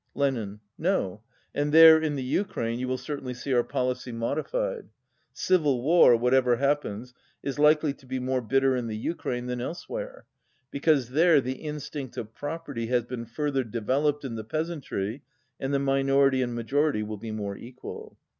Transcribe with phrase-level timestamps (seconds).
[0.15, 0.61] Lenin.
[0.79, 1.21] "No.
[1.53, 4.89] And there, in the Ukraine, you will certainly see our policy modified.
[5.31, 10.25] Civil war, whatever happens, is likely to be more bitter in the Ukraine than elsewhere,
[10.71, 15.21] because there the in stinct of property has been further developed in the peasantry,
[15.59, 18.17] and the minority and majority will be more equal."